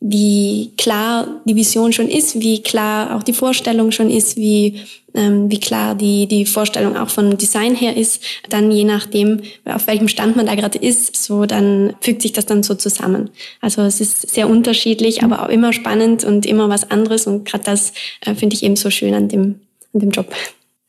wie 0.00 0.72
klar 0.76 1.40
die 1.46 1.56
Vision 1.56 1.92
schon 1.92 2.08
ist, 2.08 2.38
wie 2.40 2.62
klar 2.62 3.16
auch 3.16 3.22
die 3.22 3.32
Vorstellung 3.32 3.92
schon 3.92 4.10
ist, 4.10 4.36
wie, 4.36 4.80
ähm, 5.14 5.50
wie 5.50 5.58
klar 5.58 5.94
die, 5.94 6.26
die 6.26 6.44
Vorstellung 6.44 6.96
auch 6.98 7.08
von 7.08 7.38
Design 7.38 7.74
her 7.74 7.96
ist, 7.96 8.22
dann 8.50 8.70
je 8.70 8.84
nachdem, 8.84 9.40
auf 9.64 9.86
welchem 9.86 10.08
Stand 10.08 10.36
man 10.36 10.46
da 10.46 10.54
gerade 10.54 10.78
ist, 10.78 11.16
so 11.16 11.46
dann 11.46 11.94
fügt 12.00 12.20
sich 12.20 12.32
das 12.32 12.44
dann 12.44 12.62
so 12.62 12.74
zusammen. 12.74 13.30
Also 13.62 13.82
es 13.82 14.02
ist 14.02 14.28
sehr 14.28 14.50
unterschiedlich, 14.50 15.22
aber 15.22 15.42
auch 15.42 15.48
immer 15.48 15.72
spannend 15.72 16.24
und 16.24 16.44
immer 16.44 16.68
was 16.68 16.90
anderes 16.90 17.26
und 17.26 17.46
gerade 17.46 17.64
das 17.64 17.92
äh, 18.20 18.34
finde 18.34 18.54
ich 18.54 18.62
eben 18.62 18.76
so 18.76 18.90
schön 18.90 19.14
an 19.14 19.28
dem, 19.28 19.60
an 19.94 20.00
dem 20.00 20.10
Job. 20.10 20.30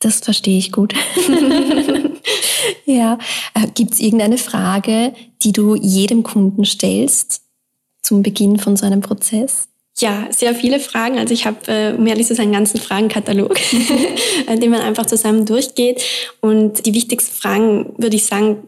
Das 0.00 0.20
verstehe 0.20 0.58
ich 0.58 0.70
gut. 0.70 0.94
ja, 2.84 3.18
äh, 3.54 3.66
gibt 3.74 3.94
es 3.94 4.00
irgendeine 4.00 4.38
Frage, 4.38 5.14
die 5.42 5.52
du 5.52 5.74
jedem 5.74 6.22
Kunden 6.22 6.64
stellst? 6.66 7.47
Zum 8.08 8.22
Beginn 8.22 8.58
von 8.58 8.74
so 8.76 8.86
einem 8.86 9.02
Prozess? 9.02 9.68
Ja, 9.98 10.28
sehr 10.30 10.54
viele 10.54 10.80
Fragen. 10.80 11.18
Also 11.18 11.34
ich 11.34 11.44
habe, 11.44 11.58
äh, 11.66 11.92
um 11.92 12.06
ehrlich 12.06 12.26
zu 12.26 12.34
sein, 12.34 12.44
einen 12.44 12.52
ganzen 12.52 12.80
Fragenkatalog, 12.80 13.58
den 14.62 14.70
man 14.70 14.80
einfach 14.80 15.06
zusammen 15.06 15.44
durchgeht. 15.44 16.02
Und 16.40 16.86
die 16.86 16.94
wichtigsten 16.94 17.34
Fragen, 17.34 17.94
würde 17.98 18.16
ich 18.16 18.24
sagen, 18.24 18.62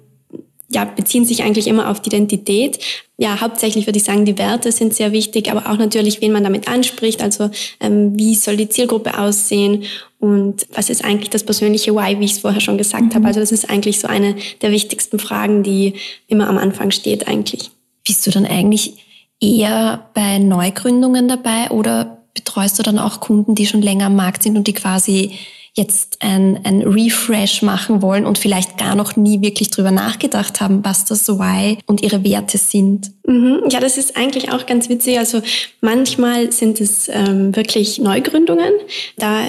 ja, 0.72 0.84
beziehen 0.84 1.24
sich 1.24 1.42
eigentlich 1.42 1.66
immer 1.66 1.90
auf 1.90 2.00
die 2.00 2.10
Identität. 2.10 2.78
Ja, 3.16 3.40
hauptsächlich 3.40 3.86
würde 3.86 3.98
ich 3.98 4.04
sagen, 4.04 4.24
die 4.24 4.38
Werte 4.38 4.70
sind 4.72 4.94
sehr 4.94 5.12
wichtig, 5.12 5.50
aber 5.50 5.70
auch 5.70 5.78
natürlich, 5.78 6.20
wen 6.20 6.32
man 6.32 6.44
damit 6.44 6.68
anspricht. 6.68 7.22
Also 7.22 7.50
ähm, 7.80 8.16
wie 8.18 8.34
soll 8.34 8.56
die 8.56 8.68
Zielgruppe 8.68 9.18
aussehen 9.18 9.84
und 10.18 10.66
was 10.72 10.90
ist 10.90 11.04
eigentlich 11.04 11.30
das 11.30 11.44
persönliche 11.44 11.94
Why, 11.94 12.20
wie 12.20 12.24
ich 12.24 12.32
es 12.32 12.38
vorher 12.40 12.60
schon 12.60 12.78
gesagt 12.78 13.04
mhm. 13.04 13.14
habe. 13.14 13.26
Also 13.26 13.40
das 13.40 13.52
ist 13.52 13.70
eigentlich 13.70 14.00
so 14.00 14.06
eine 14.06 14.36
der 14.62 14.70
wichtigsten 14.70 15.18
Fragen, 15.18 15.62
die 15.62 15.94
immer 16.28 16.48
am 16.48 16.58
Anfang 16.58 16.90
steht 16.90 17.26
eigentlich. 17.26 17.70
Bist 18.04 18.26
du 18.26 18.30
dann 18.30 18.46
eigentlich 18.46 19.09
eher 19.40 20.08
bei 20.14 20.38
Neugründungen 20.38 21.28
dabei 21.28 21.70
oder 21.70 22.18
betreust 22.34 22.78
du 22.78 22.82
dann 22.82 22.98
auch 22.98 23.20
Kunden, 23.20 23.54
die 23.54 23.66
schon 23.66 23.82
länger 23.82 24.06
am 24.06 24.16
Markt 24.16 24.42
sind 24.42 24.56
und 24.56 24.66
die 24.66 24.72
quasi 24.72 25.32
jetzt 25.74 26.18
ein, 26.20 26.60
ein 26.64 26.82
Refresh 26.82 27.62
machen 27.62 28.02
wollen 28.02 28.26
und 28.26 28.38
vielleicht 28.38 28.76
gar 28.76 28.94
noch 28.94 29.16
nie 29.16 29.40
wirklich 29.40 29.70
drüber 29.70 29.92
nachgedacht 29.92 30.60
haben, 30.60 30.84
was 30.84 31.04
das 31.04 31.28
Why 31.28 31.78
und 31.86 32.02
ihre 32.02 32.24
Werte 32.24 32.58
sind? 32.58 33.12
Mhm. 33.26 33.62
Ja, 33.70 33.78
das 33.80 33.96
ist 33.96 34.16
eigentlich 34.16 34.52
auch 34.52 34.66
ganz 34.66 34.88
witzig. 34.88 35.18
Also 35.18 35.40
manchmal 35.80 36.50
sind 36.50 36.80
es 36.80 37.08
ähm, 37.08 37.54
wirklich 37.54 37.98
Neugründungen. 37.98 38.72
Da 39.16 39.42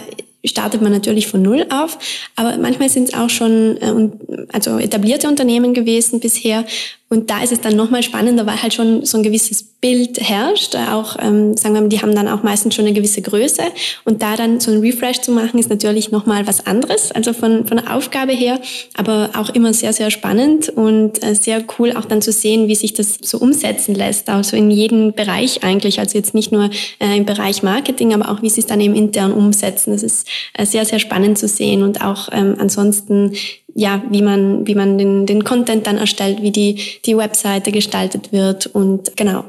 startet 0.45 0.81
man 0.81 0.91
natürlich 0.91 1.27
von 1.27 1.41
Null 1.41 1.65
auf, 1.69 1.97
aber 2.35 2.57
manchmal 2.57 2.89
sind 2.89 3.09
es 3.09 3.13
auch 3.13 3.29
schon 3.29 3.77
äh, 3.77 4.45
also 4.53 4.77
etablierte 4.77 5.27
Unternehmen 5.27 5.73
gewesen 5.73 6.19
bisher, 6.19 6.65
und 7.11 7.29
da 7.29 7.43
ist 7.43 7.51
es 7.51 7.59
dann 7.59 7.75
nochmal 7.75 8.03
spannender, 8.03 8.45
weil 8.45 8.63
halt 8.63 8.73
schon 8.73 9.05
so 9.05 9.17
ein 9.17 9.23
gewisses 9.23 9.63
Bild 9.81 10.21
herrscht. 10.21 10.77
Auch, 10.77 11.17
ähm, 11.19 11.57
sagen 11.57 11.75
wir 11.75 11.81
mal, 11.81 11.89
die 11.89 12.01
haben 12.01 12.15
dann 12.15 12.29
auch 12.29 12.41
meistens 12.41 12.73
schon 12.73 12.85
eine 12.85 12.93
gewisse 12.93 13.21
Größe. 13.21 13.63
Und 14.05 14.21
da 14.21 14.37
dann 14.37 14.61
so 14.61 14.71
ein 14.71 14.79
Refresh 14.79 15.19
zu 15.19 15.33
machen, 15.33 15.59
ist 15.59 15.69
natürlich 15.69 16.11
nochmal 16.11 16.47
was 16.47 16.65
anderes, 16.65 17.11
also 17.11 17.33
von, 17.33 17.67
von 17.67 17.77
der 17.77 17.93
Aufgabe 17.93 18.31
her, 18.31 18.61
aber 18.95 19.31
auch 19.35 19.49
immer 19.49 19.73
sehr, 19.73 19.91
sehr 19.91 20.09
spannend 20.09 20.69
und 20.69 21.21
äh, 21.21 21.35
sehr 21.35 21.65
cool 21.77 21.91
auch 21.97 22.05
dann 22.05 22.21
zu 22.21 22.31
sehen, 22.31 22.69
wie 22.69 22.75
sich 22.75 22.93
das 22.93 23.17
so 23.21 23.39
umsetzen 23.39 23.93
lässt. 23.93 24.29
Also 24.29 24.55
in 24.55 24.71
jedem 24.71 25.11
Bereich 25.11 25.65
eigentlich, 25.65 25.99
also 25.99 26.17
jetzt 26.17 26.33
nicht 26.33 26.53
nur 26.53 26.69
äh, 26.99 27.17
im 27.17 27.25
Bereich 27.25 27.61
Marketing, 27.61 28.13
aber 28.13 28.31
auch 28.31 28.41
wie 28.41 28.49
sie 28.49 28.61
es 28.61 28.67
dann 28.67 28.79
eben 28.79 28.95
intern 28.95 29.33
umsetzen. 29.33 29.91
Das 29.91 30.03
ist 30.03 30.29
äh, 30.53 30.65
sehr, 30.65 30.85
sehr 30.85 30.99
spannend 30.99 31.37
zu 31.37 31.49
sehen 31.49 31.83
und 31.83 32.01
auch 32.01 32.29
ähm, 32.31 32.55
ansonsten 32.57 33.33
ja, 33.75 34.01
wie 34.09 34.21
man, 34.21 34.67
wie 34.67 34.75
man 34.75 34.97
den, 34.97 35.25
den 35.25 35.43
Content 35.43 35.87
dann 35.87 35.97
erstellt, 35.97 36.41
wie 36.41 36.51
die, 36.51 36.79
die 37.05 37.17
Webseite 37.17 37.71
gestaltet 37.71 38.31
wird 38.31 38.67
und 38.67 39.15
genau. 39.15 39.45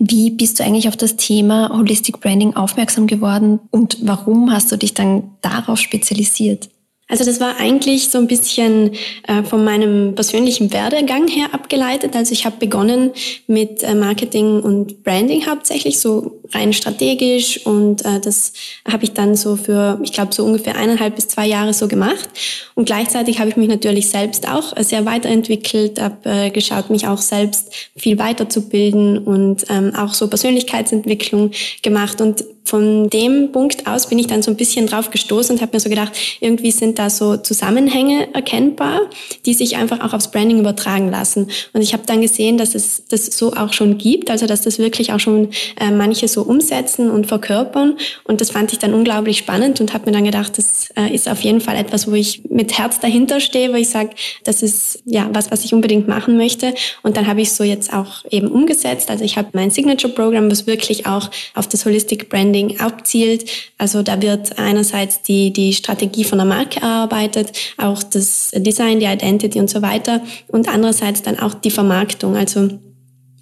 Wie 0.00 0.30
bist 0.30 0.58
du 0.58 0.64
eigentlich 0.64 0.88
auf 0.88 0.96
das 0.96 1.16
Thema 1.16 1.70
Holistic 1.76 2.20
Branding 2.20 2.56
aufmerksam 2.56 3.06
geworden 3.06 3.60
und 3.70 3.98
warum 4.02 4.52
hast 4.52 4.72
du 4.72 4.76
dich 4.76 4.94
dann 4.94 5.30
darauf 5.42 5.78
spezialisiert? 5.78 6.68
Also 7.06 7.24
das 7.24 7.38
war 7.38 7.58
eigentlich 7.58 8.08
so 8.08 8.18
ein 8.18 8.26
bisschen 8.26 8.92
äh, 9.28 9.42
von 9.42 9.62
meinem 9.62 10.14
persönlichen 10.14 10.72
Werdegang 10.72 11.28
her 11.28 11.48
abgeleitet. 11.52 12.16
Also 12.16 12.32
ich 12.32 12.46
habe 12.46 12.56
begonnen 12.58 13.10
mit 13.46 13.82
äh, 13.82 13.94
Marketing 13.94 14.60
und 14.60 15.04
Branding 15.04 15.46
hauptsächlich, 15.46 16.00
so 16.00 16.40
rein 16.52 16.72
strategisch 16.72 17.66
und 17.66 18.04
äh, 18.06 18.20
das 18.20 18.52
habe 18.90 19.04
ich 19.04 19.12
dann 19.12 19.34
so 19.36 19.56
für, 19.56 20.00
ich 20.02 20.12
glaube, 20.12 20.32
so 20.34 20.44
ungefähr 20.44 20.76
eineinhalb 20.76 21.16
bis 21.16 21.28
zwei 21.28 21.46
Jahre 21.46 21.74
so 21.74 21.88
gemacht. 21.88 22.28
Und 22.74 22.86
gleichzeitig 22.86 23.38
habe 23.38 23.50
ich 23.50 23.56
mich 23.56 23.68
natürlich 23.68 24.08
selbst 24.08 24.48
auch 24.48 24.74
sehr 24.78 25.04
weiterentwickelt, 25.04 26.00
habe 26.00 26.16
äh, 26.24 26.50
geschaut, 26.50 26.88
mich 26.88 27.06
auch 27.06 27.18
selbst 27.18 27.70
viel 27.96 28.18
weiterzubilden 28.18 29.18
und 29.18 29.64
ähm, 29.68 29.94
auch 29.94 30.14
so 30.14 30.28
Persönlichkeitsentwicklung 30.28 31.50
gemacht 31.82 32.22
und 32.22 32.44
von 32.64 33.10
dem 33.10 33.52
Punkt 33.52 33.86
aus 33.86 34.08
bin 34.08 34.18
ich 34.18 34.26
dann 34.26 34.42
so 34.42 34.50
ein 34.50 34.56
bisschen 34.56 34.86
drauf 34.86 35.10
gestoßen 35.10 35.54
und 35.54 35.62
habe 35.62 35.72
mir 35.74 35.80
so 35.80 35.90
gedacht, 35.90 36.12
irgendwie 36.40 36.70
sind 36.70 36.98
da 36.98 37.10
so 37.10 37.36
Zusammenhänge 37.36 38.32
erkennbar, 38.32 39.02
die 39.44 39.52
sich 39.52 39.76
einfach 39.76 40.00
auch 40.00 40.14
aufs 40.14 40.30
Branding 40.30 40.60
übertragen 40.60 41.10
lassen. 41.10 41.48
Und 41.74 41.82
ich 41.82 41.92
habe 41.92 42.04
dann 42.06 42.22
gesehen, 42.22 42.56
dass 42.56 42.74
es 42.74 43.02
das 43.08 43.26
so 43.26 43.52
auch 43.52 43.74
schon 43.74 43.98
gibt, 43.98 44.30
also 44.30 44.46
dass 44.46 44.62
das 44.62 44.78
wirklich 44.78 45.12
auch 45.12 45.20
schon 45.20 45.50
äh, 45.78 45.90
manche 45.90 46.26
so 46.26 46.42
umsetzen 46.42 47.10
und 47.10 47.26
verkörpern. 47.26 47.98
Und 48.24 48.40
das 48.40 48.50
fand 48.50 48.72
ich 48.72 48.78
dann 48.78 48.94
unglaublich 48.94 49.38
spannend 49.38 49.80
und 49.80 49.92
habe 49.92 50.06
mir 50.06 50.12
dann 50.12 50.24
gedacht, 50.24 50.56
das 50.56 50.88
äh, 50.96 51.14
ist 51.14 51.28
auf 51.28 51.40
jeden 51.42 51.60
Fall 51.60 51.76
etwas, 51.76 52.10
wo 52.10 52.14
ich 52.14 52.42
mit 52.48 52.78
Herz 52.78 52.98
dahinter 52.98 53.40
stehe, 53.40 53.72
wo 53.72 53.76
ich 53.76 53.90
sage, 53.90 54.10
das 54.44 54.62
ist 54.62 55.02
ja 55.04 55.28
was, 55.32 55.50
was 55.50 55.64
ich 55.64 55.74
unbedingt 55.74 56.08
machen 56.08 56.38
möchte. 56.38 56.74
Und 57.02 57.18
dann 57.18 57.26
habe 57.26 57.42
ich 57.42 57.52
so 57.52 57.62
jetzt 57.62 57.92
auch 57.92 58.24
eben 58.30 58.48
umgesetzt. 58.48 59.10
Also 59.10 59.22
ich 59.22 59.36
habe 59.36 59.48
mein 59.52 59.70
Signature-Programm, 59.70 60.50
was 60.50 60.66
wirklich 60.66 61.06
auch 61.06 61.30
auf 61.54 61.68
das 61.68 61.84
Holistic 61.84 62.30
Branding 62.30 62.53
abzielt. 62.78 63.44
Also 63.78 64.02
da 64.02 64.20
wird 64.20 64.58
einerseits 64.58 65.22
die, 65.22 65.52
die 65.52 65.72
Strategie 65.72 66.24
von 66.24 66.38
der 66.38 66.46
Marke 66.46 66.80
erarbeitet, 66.80 67.52
auch 67.76 68.02
das 68.02 68.50
Design, 68.54 69.00
die 69.00 69.06
Identity 69.06 69.58
und 69.60 69.70
so 69.70 69.82
weiter. 69.82 70.20
Und 70.48 70.68
andererseits 70.68 71.22
dann 71.22 71.38
auch 71.38 71.54
die 71.54 71.70
Vermarktung. 71.70 72.36
Also 72.36 72.70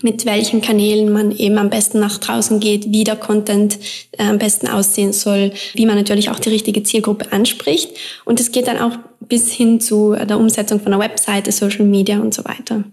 mit 0.03 0.27
welchen 0.27 0.61
Kanälen 0.61 1.13
man 1.13 1.31
eben 1.33 1.59
am 1.59 1.71
besten 1.71 2.01
nach 2.01 2.19
draußen 2.19 2.61
geht, 2.61 2.93
wie 2.93 3.05
der 3.05 3.17
Content 3.17 3.79
äh, 4.13 4.25
am 4.25 4.39
besten 4.39 4.67
aussehen 4.67 5.13
soll, 5.13 5.53
wie 5.75 5.87
man 5.87 5.97
natürlich 5.97 6.31
auch 6.31 6.39
die 6.39 6.51
richtige 6.51 6.83
Zielgruppe 6.83 7.33
anspricht. 7.33 7.91
Und 8.25 8.41
es 8.41 8.53
geht 8.53 8.67
dann 8.67 8.79
auch 8.79 8.97
bis 9.21 9.53
hin 9.53 9.81
zu 9.81 10.15
der 10.15 10.39
Umsetzung 10.39 10.81
von 10.81 10.93
einer 10.93 11.03
Webseite, 11.03 11.53
Social 11.53 11.85
Media 11.85 12.21
und 12.21 12.35
so 12.35 12.45
weiter. 12.45 12.85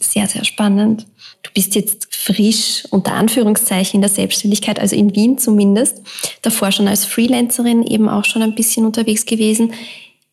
Sehr, 0.00 0.26
sehr 0.26 0.44
spannend. 0.44 1.06
Du 1.42 1.50
bist 1.52 1.74
jetzt 1.74 2.08
frisch 2.14 2.84
unter 2.90 3.12
Anführungszeichen 3.14 3.96
in 3.96 4.00
der 4.00 4.10
Selbstständigkeit, 4.10 4.80
also 4.80 4.96
in 4.96 5.14
Wien 5.14 5.38
zumindest. 5.38 6.02
Davor 6.42 6.72
schon 6.72 6.88
als 6.88 7.04
Freelancerin 7.04 7.82
eben 7.82 8.08
auch 8.08 8.24
schon 8.24 8.42
ein 8.42 8.54
bisschen 8.54 8.84
unterwegs 8.84 9.26
gewesen. 9.26 9.72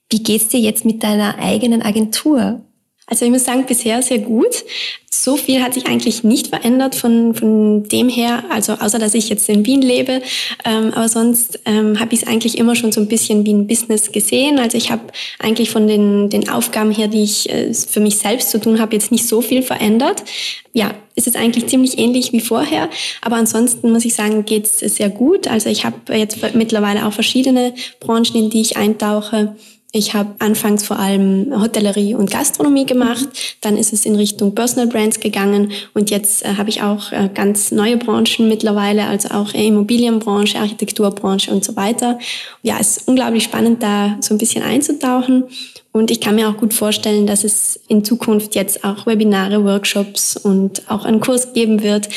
Wie 0.10 0.24
geht's 0.24 0.48
dir 0.48 0.60
jetzt 0.60 0.86
mit 0.86 1.04
deiner 1.04 1.40
eigenen 1.40 1.82
Agentur? 1.82 2.62
Also 3.06 3.26
ich 3.26 3.32
muss 3.32 3.44
sagen, 3.44 3.66
bisher 3.66 4.02
sehr 4.02 4.20
gut. 4.20 4.64
So 5.12 5.36
viel 5.36 5.62
hat 5.62 5.74
sich 5.74 5.86
eigentlich 5.88 6.24
nicht 6.24 6.48
verändert 6.48 6.96
von, 6.96 7.36
von 7.36 7.84
dem 7.84 8.08
her, 8.08 8.46
also 8.50 8.74
außer 8.74 8.98
dass 8.98 9.14
ich 9.14 9.30
jetzt 9.30 9.48
in 9.50 9.66
Wien 9.66 9.82
lebe. 9.82 10.22
Ähm, 10.64 10.94
aber 10.94 11.10
sonst 11.10 11.60
ähm, 11.66 12.00
habe 12.00 12.14
ich 12.14 12.22
es 12.22 12.28
eigentlich 12.28 12.58
immer 12.58 12.76
schon 12.76 12.92
so 12.92 13.02
ein 13.02 13.08
bisschen 13.08 13.46
wie 13.46 13.54
ein 13.54 13.68
Business 13.68 14.12
gesehen. 14.12 14.58
Also 14.58 14.78
ich 14.78 14.90
habe 14.90 15.04
eigentlich 15.40 15.70
von 15.70 15.88
den, 15.88 16.30
den 16.30 16.50
Aufgaben 16.50 16.92
her, 16.92 17.08
die 17.08 17.24
ich 17.24 17.50
äh, 17.50 17.74
für 17.74 18.00
mich 18.00 18.18
selbst 18.18 18.52
zu 18.52 18.60
tun 18.60 18.80
habe, 18.80 18.96
jetzt 18.96 19.12
nicht 19.12 19.28
so 19.28 19.42
viel 19.42 19.64
verändert. 19.64 20.24
Ja, 20.72 20.96
es 21.16 21.28
ist 21.28 21.36
eigentlich 21.36 21.68
ziemlich 21.68 22.00
ähnlich 22.00 22.32
wie 22.32 22.42
vorher. 22.42 22.90
Aber 23.22 23.36
ansonsten 23.36 23.92
muss 23.92 24.06
ich 24.06 24.16
sagen, 24.16 24.46
geht 24.46 24.66
es 24.66 24.80
sehr 24.80 25.10
gut. 25.10 25.48
Also 25.48 25.70
ich 25.70 25.86
habe 25.86 26.18
jetzt 26.18 26.38
mittlerweile 26.56 27.06
auch 27.06 27.14
verschiedene 27.14 27.74
Branchen, 28.00 28.36
in 28.36 28.50
die 28.50 28.62
ich 28.62 28.78
eintauche. 28.78 29.56
Ich 29.96 30.16
habe 30.16 30.34
anfangs 30.40 30.84
vor 30.88 30.98
allem 30.98 31.54
Hotellerie 31.62 32.16
und 32.16 32.32
Gastronomie 32.32 32.88
gemacht, 32.88 33.30
dann 33.62 33.78
ist 33.78 33.94
es 33.94 34.08
in 34.08 34.16
Richtung 34.16 34.56
Personal 34.56 34.88
Brands 34.88 35.20
gegangen 35.20 35.72
und 35.94 36.10
jetzt 36.10 36.44
äh, 36.44 36.56
habe 36.56 36.72
ich 36.72 36.82
auch 36.82 37.12
äh, 37.12 37.30
ganz 37.32 37.72
neue 37.72 37.98
Branchen 37.98 38.48
mittlerweile, 38.48 39.06
also 39.06 39.30
auch 39.30 39.54
Immobilienbranche, 39.54 40.58
Architekturbranche 40.58 41.52
und 41.52 41.64
so 41.64 41.76
weiter. 41.76 42.18
Ja, 42.64 42.78
es 42.80 42.98
ist 42.98 43.08
unglaublich 43.08 43.44
spannend, 43.44 43.84
da 43.84 44.18
so 44.20 44.34
ein 44.34 44.40
bisschen 44.40 44.64
einzutauchen. 44.64 45.44
Und 45.92 46.10
ich 46.10 46.20
kann 46.20 46.34
mir 46.34 46.50
auch 46.50 46.58
gut 46.58 46.74
vorstellen, 46.74 47.28
dass 47.28 47.44
es 47.44 47.80
in 47.88 48.04
Zukunft 48.04 48.56
jetzt 48.56 48.84
auch 48.84 49.06
Webinare, 49.06 49.64
Workshops 49.64 50.36
und 50.36 50.90
auch 50.90 51.06
einen 51.06 51.20
Kurs 51.20 51.54
geben 51.54 51.84
wird, 51.84 52.10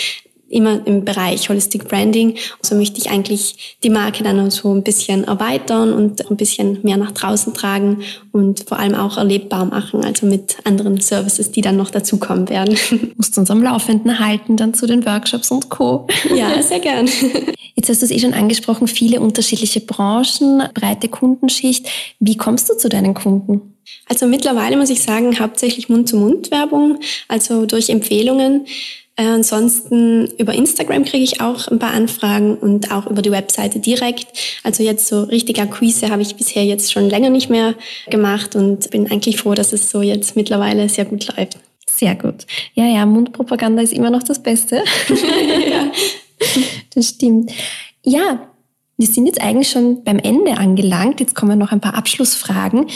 immer 0.56 0.84
im 0.86 1.04
Bereich 1.04 1.48
Holistic 1.48 1.86
Branding. 1.86 2.36
So 2.62 2.74
möchte 2.74 2.98
ich 2.98 3.10
eigentlich 3.10 3.76
die 3.82 3.90
Marke 3.90 4.24
dann 4.24 4.50
so 4.50 4.72
ein 4.72 4.82
bisschen 4.82 5.24
erweitern 5.24 5.92
und 5.92 6.28
ein 6.30 6.36
bisschen 6.36 6.78
mehr 6.82 6.96
nach 6.96 7.12
draußen 7.12 7.54
tragen 7.54 8.02
und 8.32 8.64
vor 8.66 8.78
allem 8.78 8.94
auch 8.94 9.18
erlebbar 9.18 9.66
machen, 9.66 10.04
also 10.04 10.26
mit 10.26 10.56
anderen 10.64 11.00
Services, 11.00 11.52
die 11.52 11.60
dann 11.60 11.76
noch 11.76 11.90
dazukommen 11.90 12.48
werden. 12.48 12.76
Du 12.90 12.98
musst 13.16 13.36
uns 13.36 13.50
am 13.50 13.62
Laufenden 13.62 14.18
halten, 14.18 14.56
dann 14.56 14.74
zu 14.74 14.86
den 14.86 15.04
Workshops 15.04 15.50
und 15.50 15.68
Co. 15.68 16.06
Ja, 16.34 16.60
sehr 16.62 16.80
gern. 16.80 17.08
Jetzt 17.74 17.90
hast 17.90 18.00
du 18.00 18.06
es 18.06 18.10
eh 18.10 18.18
schon 18.18 18.32
angesprochen, 18.32 18.88
viele 18.88 19.20
unterschiedliche 19.20 19.80
Branchen, 19.80 20.62
breite 20.72 21.08
Kundenschicht. 21.08 21.86
Wie 22.18 22.36
kommst 22.38 22.70
du 22.70 22.76
zu 22.78 22.88
deinen 22.88 23.12
Kunden? 23.12 23.74
Also 24.08 24.26
mittlerweile 24.26 24.76
muss 24.76 24.90
ich 24.90 25.02
sagen, 25.02 25.38
hauptsächlich 25.38 25.90
Mund-zu-Mund-Werbung, 25.90 26.98
also 27.28 27.66
durch 27.66 27.90
Empfehlungen. 27.90 28.66
Äh, 29.16 29.24
ansonsten 29.24 30.26
über 30.38 30.52
Instagram 30.52 31.04
kriege 31.04 31.24
ich 31.24 31.40
auch 31.40 31.68
ein 31.68 31.78
paar 31.78 31.92
Anfragen 31.92 32.56
und 32.56 32.92
auch 32.92 33.06
über 33.06 33.22
die 33.22 33.30
Webseite 33.30 33.78
direkt. 33.78 34.26
Also 34.62 34.82
jetzt 34.82 35.08
so 35.08 35.22
richtig 35.22 35.60
Akquise 35.60 36.10
habe 36.10 36.22
ich 36.22 36.36
bisher 36.36 36.64
jetzt 36.64 36.92
schon 36.92 37.08
länger 37.08 37.30
nicht 37.30 37.48
mehr 37.48 37.74
gemacht 38.10 38.54
und 38.54 38.90
bin 38.90 39.10
eigentlich 39.10 39.38
froh, 39.38 39.54
dass 39.54 39.72
es 39.72 39.90
so 39.90 40.02
jetzt 40.02 40.36
mittlerweile 40.36 40.88
sehr 40.88 41.06
gut 41.06 41.26
läuft. 41.34 41.58
Sehr 41.88 42.14
gut. 42.14 42.46
Ja, 42.74 42.84
ja, 42.84 43.06
Mundpropaganda 43.06 43.80
ist 43.82 43.94
immer 43.94 44.10
noch 44.10 44.22
das 44.22 44.42
Beste. 44.42 44.84
ja. 45.70 45.90
Das 46.94 47.08
stimmt. 47.08 47.52
Ja, 48.04 48.50
wir 48.98 49.06
sind 49.06 49.26
jetzt 49.26 49.40
eigentlich 49.40 49.70
schon 49.70 50.04
beim 50.04 50.18
Ende 50.18 50.58
angelangt. 50.58 51.20
Jetzt 51.20 51.34
kommen 51.34 51.58
noch 51.58 51.72
ein 51.72 51.80
paar 51.80 51.94
Abschlussfragen. 51.94 52.86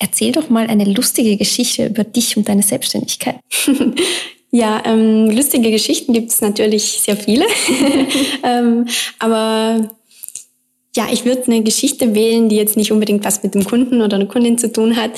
Erzähl 0.00 0.32
doch 0.32 0.50
mal 0.50 0.66
eine 0.66 0.84
lustige 0.84 1.36
Geschichte 1.36 1.86
über 1.86 2.02
dich 2.02 2.36
und 2.36 2.48
deine 2.48 2.62
Selbstständigkeit. 2.62 3.36
Ja, 4.50 4.82
ähm, 4.84 5.30
lustige 5.30 5.70
Geschichten 5.70 6.12
gibt 6.12 6.30
es 6.30 6.40
natürlich 6.40 7.00
sehr 7.02 7.16
viele. 7.16 7.46
ähm, 8.42 8.86
aber 9.18 9.88
ja, 10.96 11.06
ich 11.12 11.24
würde 11.24 11.44
eine 11.44 11.62
Geschichte 11.62 12.14
wählen, 12.14 12.48
die 12.48 12.56
jetzt 12.56 12.76
nicht 12.76 12.90
unbedingt 12.90 13.24
was 13.24 13.42
mit 13.42 13.54
dem 13.54 13.64
Kunden 13.64 14.02
oder 14.02 14.16
einer 14.16 14.26
Kundin 14.26 14.58
zu 14.58 14.72
tun 14.72 14.96
hat, 14.96 15.12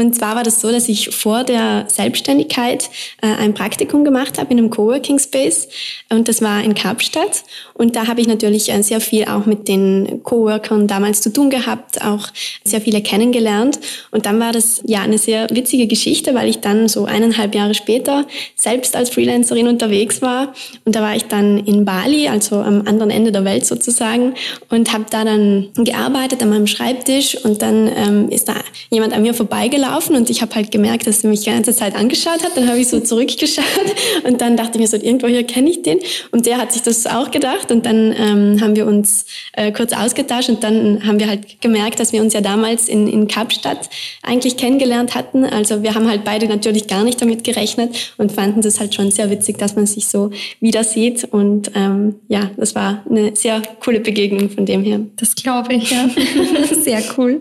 und 0.00 0.14
zwar 0.14 0.36
war 0.36 0.42
das 0.42 0.60
so, 0.60 0.70
dass 0.70 0.88
ich 0.88 1.10
vor 1.10 1.44
der 1.44 1.84
Selbstständigkeit 1.88 2.90
äh, 3.20 3.26
ein 3.26 3.54
Praktikum 3.54 4.04
gemacht 4.04 4.38
habe 4.38 4.50
in 4.52 4.58
einem 4.58 4.70
Coworking 4.70 5.18
Space 5.18 5.68
und 6.08 6.28
das 6.28 6.42
war 6.42 6.62
in 6.62 6.74
Kapstadt. 6.74 7.44
Und 7.74 7.96
da 7.96 8.06
habe 8.06 8.20
ich 8.20 8.26
natürlich 8.26 8.72
äh, 8.72 8.82
sehr 8.82 9.00
viel 9.00 9.24
auch 9.24 9.46
mit 9.46 9.68
den 9.68 10.22
Coworkern 10.22 10.86
damals 10.86 11.20
zu 11.20 11.32
tun 11.32 11.50
gehabt, 11.50 12.02
auch 12.04 12.28
sehr 12.64 12.80
viele 12.80 13.02
kennengelernt. 13.02 13.78
Und 14.10 14.26
dann 14.26 14.40
war 14.40 14.52
das 14.52 14.82
ja 14.86 15.02
eine 15.02 15.18
sehr 15.18 15.48
witzige 15.50 15.86
Geschichte, 15.86 16.34
weil 16.34 16.48
ich 16.48 16.60
dann 16.60 16.88
so 16.88 17.04
eineinhalb 17.04 17.54
Jahre 17.54 17.74
später 17.74 18.26
selbst 18.56 18.96
als 18.96 19.10
Freelancerin 19.10 19.68
unterwegs 19.68 20.22
war. 20.22 20.52
Und 20.84 20.96
da 20.96 21.02
war 21.02 21.14
ich 21.14 21.24
dann 21.24 21.58
in 21.58 21.84
Bali, 21.84 22.28
also 22.28 22.56
am 22.56 22.86
anderen 22.86 23.10
Ende 23.10 23.32
der 23.32 23.44
Welt 23.44 23.66
sozusagen, 23.66 24.34
und 24.68 24.92
habe 24.92 25.06
da 25.10 25.24
dann 25.24 25.68
gearbeitet 25.74 26.42
an 26.42 26.50
meinem 26.50 26.66
Schreibtisch. 26.66 27.36
Und 27.44 27.62
dann 27.62 27.90
ähm, 27.94 28.28
ist 28.30 28.48
da 28.48 28.54
jemand 28.90 29.12
an 29.12 29.22
mir 29.22 29.34
vorbeigelaufen 29.34 29.89
gelaufen 29.90 30.16
und 30.16 30.30
ich 30.30 30.42
habe 30.42 30.54
halt 30.54 30.70
gemerkt, 30.70 31.06
dass 31.06 31.24
er 31.24 31.30
mich 31.30 31.40
die 31.40 31.50
ganze 31.50 31.74
Zeit 31.74 31.94
angeschaut 31.94 32.42
hat. 32.44 32.56
Dann 32.56 32.68
habe 32.68 32.78
ich 32.78 32.88
so 32.88 33.00
zurückgeschaut 33.00 33.64
und 34.24 34.40
dann 34.40 34.56
dachte 34.56 34.72
ich 34.74 34.80
mir 34.80 34.86
so, 34.86 34.96
irgendwo 34.96 35.26
hier 35.26 35.44
kenne 35.44 35.70
ich 35.70 35.82
den. 35.82 35.98
Und 36.30 36.46
der 36.46 36.58
hat 36.58 36.72
sich 36.72 36.82
das 36.82 37.06
auch 37.06 37.30
gedacht 37.30 37.70
und 37.70 37.86
dann 37.86 38.14
ähm, 38.16 38.60
haben 38.60 38.76
wir 38.76 38.86
uns 38.86 39.26
äh, 39.52 39.72
kurz 39.72 39.92
ausgetauscht 39.92 40.48
und 40.48 40.62
dann 40.62 41.06
haben 41.06 41.18
wir 41.18 41.28
halt 41.28 41.60
gemerkt, 41.60 42.00
dass 42.00 42.12
wir 42.12 42.22
uns 42.22 42.34
ja 42.34 42.40
damals 42.40 42.88
in, 42.88 43.08
in 43.08 43.28
Kapstadt 43.28 43.90
eigentlich 44.22 44.56
kennengelernt 44.56 45.14
hatten. 45.14 45.44
Also 45.44 45.82
wir 45.82 45.94
haben 45.94 46.08
halt 46.08 46.24
beide 46.24 46.46
natürlich 46.46 46.86
gar 46.86 47.04
nicht 47.04 47.20
damit 47.20 47.44
gerechnet 47.44 48.14
und 48.18 48.32
fanden 48.32 48.62
das 48.62 48.80
halt 48.80 48.94
schon 48.94 49.10
sehr 49.10 49.30
witzig, 49.30 49.58
dass 49.58 49.76
man 49.76 49.86
sich 49.86 50.06
so 50.06 50.30
wieder 50.60 50.84
sieht. 50.84 51.24
Und 51.24 51.72
ähm, 51.74 52.16
ja, 52.28 52.50
das 52.56 52.74
war 52.74 53.04
eine 53.08 53.34
sehr 53.34 53.62
coole 53.82 54.00
Begegnung 54.00 54.50
von 54.50 54.66
dem 54.66 54.84
her. 54.84 55.00
Das 55.16 55.34
glaube 55.34 55.74
ich, 55.74 55.90
ja. 55.90 56.08
sehr 56.82 57.02
cool. 57.16 57.40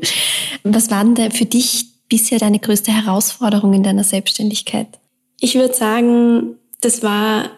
Was 0.64 0.90
war 0.92 1.04
denn 1.04 1.16
da 1.16 1.30
für 1.30 1.46
dich 1.46 1.99
bisher 2.10 2.40
deine 2.40 2.60
größte 2.60 2.92
Herausforderung 2.92 3.74
in 3.74 3.84
deiner 3.84 4.04
Selbstständigkeit? 4.04 4.88
Ich 5.40 5.56
würde 5.56 5.74
sagen, 5.74 6.56
das 6.82 7.04
war, 7.04 7.50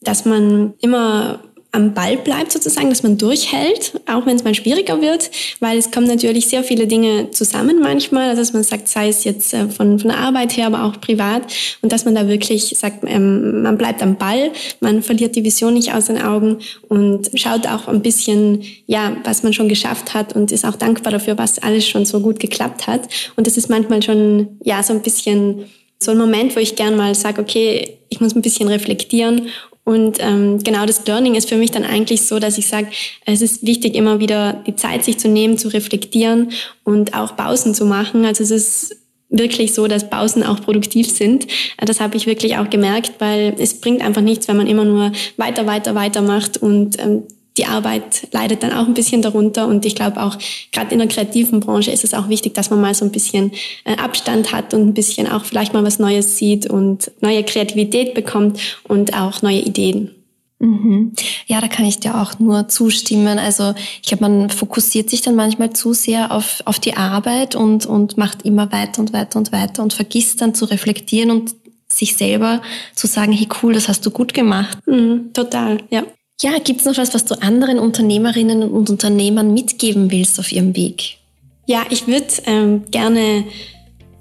dass 0.00 0.24
man 0.24 0.74
immer 0.80 1.40
am 1.74 1.92
Ball 1.92 2.16
bleibt 2.16 2.52
sozusagen, 2.52 2.88
dass 2.88 3.02
man 3.02 3.18
durchhält, 3.18 4.00
auch 4.06 4.26
wenn 4.26 4.36
es 4.36 4.44
mal 4.44 4.54
schwieriger 4.54 5.00
wird, 5.00 5.30
weil 5.60 5.76
es 5.76 5.90
kommen 5.90 6.06
natürlich 6.06 6.48
sehr 6.48 6.62
viele 6.62 6.86
Dinge 6.86 7.30
zusammen 7.32 7.80
manchmal, 7.80 8.30
also 8.30 8.42
dass 8.42 8.52
man 8.52 8.62
sagt, 8.62 8.88
sei 8.88 9.08
es 9.08 9.24
jetzt 9.24 9.52
äh, 9.52 9.68
von, 9.68 9.98
von 9.98 10.10
der 10.10 10.18
Arbeit 10.18 10.56
her, 10.56 10.66
aber 10.66 10.84
auch 10.84 11.00
privat 11.00 11.42
und 11.82 11.92
dass 11.92 12.04
man 12.04 12.14
da 12.14 12.28
wirklich 12.28 12.74
sagt, 12.78 13.04
ähm, 13.06 13.62
man 13.62 13.76
bleibt 13.76 14.02
am 14.02 14.16
Ball, 14.16 14.52
man 14.80 15.02
verliert 15.02 15.34
die 15.34 15.44
Vision 15.44 15.74
nicht 15.74 15.92
aus 15.92 16.06
den 16.06 16.22
Augen 16.22 16.58
und 16.88 17.30
schaut 17.34 17.66
auch 17.66 17.88
ein 17.88 18.02
bisschen, 18.02 18.62
ja, 18.86 19.16
was 19.24 19.42
man 19.42 19.52
schon 19.52 19.68
geschafft 19.68 20.14
hat 20.14 20.36
und 20.36 20.52
ist 20.52 20.64
auch 20.64 20.76
dankbar 20.76 21.12
dafür, 21.12 21.36
was 21.38 21.58
alles 21.58 21.86
schon 21.88 22.06
so 22.06 22.20
gut 22.20 22.38
geklappt 22.38 22.86
hat. 22.86 23.08
Und 23.36 23.46
das 23.46 23.56
ist 23.56 23.68
manchmal 23.68 24.02
schon, 24.02 24.58
ja, 24.62 24.82
so 24.82 24.92
ein 24.92 25.02
bisschen 25.02 25.64
so 25.98 26.12
ein 26.12 26.18
Moment, 26.18 26.54
wo 26.54 26.60
ich 26.60 26.76
gern 26.76 26.96
mal 26.96 27.14
sage, 27.14 27.40
okay, 27.40 27.98
ich 28.10 28.20
muss 28.20 28.34
ein 28.36 28.42
bisschen 28.42 28.68
reflektieren 28.68 29.48
und 29.84 30.16
ähm, 30.18 30.58
genau 30.62 30.86
das 30.86 31.06
Learning 31.06 31.34
ist 31.34 31.48
für 31.48 31.56
mich 31.56 31.70
dann 31.70 31.84
eigentlich 31.84 32.22
so, 32.26 32.38
dass 32.38 32.56
ich 32.56 32.66
sage, 32.66 32.88
es 33.26 33.42
ist 33.42 33.66
wichtig, 33.66 33.94
immer 33.94 34.18
wieder 34.18 34.64
die 34.66 34.76
Zeit 34.76 35.04
sich 35.04 35.18
zu 35.18 35.28
nehmen, 35.28 35.58
zu 35.58 35.68
reflektieren 35.68 36.52
und 36.84 37.14
auch 37.14 37.36
Pausen 37.36 37.74
zu 37.74 37.84
machen. 37.84 38.24
Also 38.24 38.42
es 38.42 38.50
ist 38.50 38.96
wirklich 39.28 39.74
so, 39.74 39.86
dass 39.86 40.08
Pausen 40.08 40.42
auch 40.42 40.60
produktiv 40.62 41.10
sind. 41.10 41.46
Das 41.76 42.00
habe 42.00 42.16
ich 42.16 42.26
wirklich 42.26 42.56
auch 42.56 42.70
gemerkt, 42.70 43.12
weil 43.18 43.54
es 43.58 43.80
bringt 43.80 44.00
einfach 44.00 44.22
nichts, 44.22 44.48
wenn 44.48 44.56
man 44.56 44.68
immer 44.68 44.84
nur 44.84 45.12
weiter, 45.36 45.66
weiter, 45.66 45.94
weiter 45.94 46.22
macht 46.22 46.56
und 46.56 46.98
ähm, 46.98 47.24
die 47.56 47.66
Arbeit 47.66 48.28
leidet 48.32 48.62
dann 48.62 48.72
auch 48.72 48.86
ein 48.86 48.94
bisschen 48.94 49.22
darunter. 49.22 49.68
Und 49.68 49.86
ich 49.86 49.94
glaube 49.94 50.22
auch, 50.22 50.36
gerade 50.72 50.92
in 50.92 50.98
der 50.98 51.08
kreativen 51.08 51.60
Branche 51.60 51.90
ist 51.90 52.04
es 52.04 52.14
auch 52.14 52.28
wichtig, 52.28 52.54
dass 52.54 52.70
man 52.70 52.80
mal 52.80 52.94
so 52.94 53.04
ein 53.04 53.12
bisschen 53.12 53.52
äh, 53.84 53.96
Abstand 53.96 54.52
hat 54.52 54.74
und 54.74 54.88
ein 54.88 54.94
bisschen 54.94 55.30
auch 55.30 55.44
vielleicht 55.44 55.72
mal 55.72 55.84
was 55.84 55.98
Neues 55.98 56.36
sieht 56.36 56.68
und 56.68 57.10
neue 57.20 57.44
Kreativität 57.44 58.14
bekommt 58.14 58.58
und 58.88 59.14
auch 59.14 59.42
neue 59.42 59.60
Ideen. 59.60 60.10
Mhm. 60.58 61.12
Ja, 61.46 61.60
da 61.60 61.68
kann 61.68 61.84
ich 61.84 62.00
dir 62.00 62.20
auch 62.20 62.38
nur 62.38 62.68
zustimmen. 62.68 63.38
Also 63.38 63.74
ich 64.02 64.08
glaube, 64.08 64.28
man 64.28 64.50
fokussiert 64.50 65.10
sich 65.10 65.20
dann 65.20 65.34
manchmal 65.34 65.72
zu 65.72 65.92
sehr 65.92 66.32
auf, 66.32 66.62
auf 66.64 66.78
die 66.78 66.96
Arbeit 66.96 67.54
und, 67.54 67.86
und 67.86 68.16
macht 68.16 68.42
immer 68.42 68.72
weiter 68.72 69.00
und 69.00 69.12
weiter 69.12 69.38
und 69.38 69.52
weiter 69.52 69.82
und 69.82 69.92
vergisst 69.92 70.40
dann 70.40 70.54
zu 70.54 70.64
reflektieren 70.64 71.30
und 71.30 71.54
sich 71.88 72.16
selber 72.16 72.62
zu 72.94 73.06
sagen, 73.06 73.32
hey 73.32 73.46
cool, 73.62 73.74
das 73.74 73.88
hast 73.88 74.04
du 74.06 74.10
gut 74.10 74.34
gemacht. 74.34 74.78
Mhm, 74.86 75.32
total, 75.32 75.78
ja. 75.90 76.04
Ja, 76.42 76.58
gibt 76.58 76.80
es 76.80 76.86
noch 76.86 76.96
was, 76.96 77.14
was 77.14 77.24
du 77.24 77.34
anderen 77.40 77.78
Unternehmerinnen 77.78 78.62
und 78.62 78.90
Unternehmern 78.90 79.54
mitgeben 79.54 80.10
willst 80.10 80.38
auf 80.40 80.50
ihrem 80.50 80.74
Weg? 80.76 81.18
Ja, 81.66 81.84
ich 81.90 82.06
würde 82.06 82.26
ähm, 82.46 82.84
gerne 82.90 83.44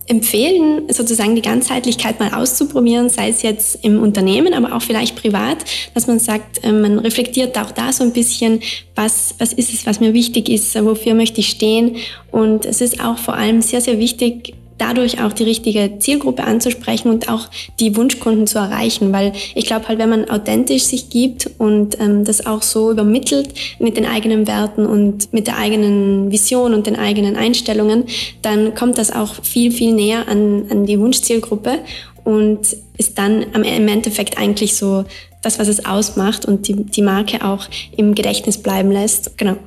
empfehlen, 0.08 0.92
sozusagen 0.92 1.36
die 1.36 1.42
Ganzheitlichkeit 1.42 2.20
mal 2.20 2.34
auszuprobieren, 2.34 3.10
sei 3.10 3.30
es 3.30 3.42
jetzt 3.42 3.84
im 3.84 4.02
Unternehmen, 4.02 4.54
aber 4.54 4.76
auch 4.76 4.82
vielleicht 4.82 5.16
privat, 5.16 5.58
dass 5.94 6.08
man 6.08 6.20
sagt, 6.20 6.60
ähm, 6.64 6.82
man 6.82 7.00
reflektiert 7.00 7.58
auch 7.58 7.72
da 7.72 7.92
so 7.94 8.04
ein 8.04 8.12
bisschen, 8.12 8.62
was, 8.96 9.36
was 9.40 9.54
ist 9.54 9.74
es, 9.74 9.86
was 9.86 10.00
mir 10.00 10.14
wichtig 10.14 10.50
ist, 10.50 10.76
wofür 10.84 11.14
möchte 11.14 11.40
ich 11.40 11.50
stehen. 11.50 11.98
Und 12.32 12.66
es 12.66 12.82
ist 12.82 13.00
auch 13.00 13.18
vor 13.18 13.36
allem 13.36 13.62
sehr, 13.62 13.82
sehr 13.82 13.98
wichtig, 13.98 14.54
dadurch 14.78 15.22
auch 15.22 15.34
die 15.34 15.44
richtige 15.44 16.00
Zielgruppe 16.00 16.44
anzusprechen 16.44 17.10
und 17.10 17.30
auch 17.30 17.48
die 17.80 17.96
Wunschkunden 17.96 18.48
zu 18.48 18.58
erreichen, 18.58 19.12
weil 19.14 19.34
ich 19.56 19.66
glaube 19.66 19.88
halt, 19.88 20.00
wenn 20.00 20.10
man 20.10 20.30
authentisch 20.30 20.84
sich 20.84 21.10
gibt 21.10 21.50
und 21.58 22.00
ähm, 22.00 22.24
das 22.26 22.46
auch 22.46 22.62
so 22.62 22.92
übermittelt 22.92 23.50
mit 23.80 23.98
den 23.98 24.06
eigenen 24.06 24.48
Werten 24.48 24.86
und 24.86 25.32
mit 25.34 25.48
der 25.48 25.58
eigenen 25.58 26.32
Vision 26.32 26.74
und 26.74 26.88
den 26.88 26.96
eigenen 26.96 27.36
Einstellungen, 27.36 28.06
dann 28.42 28.74
kommt 28.76 28.98
das 28.98 29.12
auch 29.12 29.36
viel, 29.44 29.72
viel 29.72 29.94
näher 29.94 30.28
an, 30.28 30.66
an 30.70 30.86
die 30.86 31.00
Wunschzielgruppe 31.00 31.80
und 32.24 32.60
ist 32.98 33.18
dann 33.18 33.46
am, 33.54 33.64
im 33.64 33.88
Endeffekt 33.88 34.38
eigentlich 34.38 34.76
so 34.76 35.06
das, 35.42 35.60
was 35.60 35.68
es 35.68 35.86
ausmacht 35.86 36.46
und 36.46 36.68
die, 36.68 36.76
die 36.76 37.02
Marke 37.02 37.46
auch 37.46 37.68
im 37.96 38.16
Gedächtnis 38.16 38.58
bleiben 38.58 38.92
lässt. 38.92 39.38
Genau. 39.38 39.58